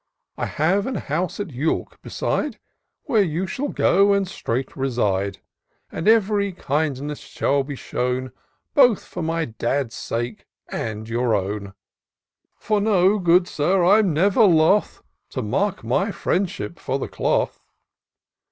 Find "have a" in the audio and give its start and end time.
0.47-0.99